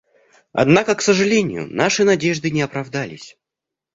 Однако, 0.51 0.95
к 0.95 1.01
сожалению, 1.03 1.67
наши 1.69 2.03
надежды 2.03 2.51
на 2.51 2.65
оправдались. 2.65 3.37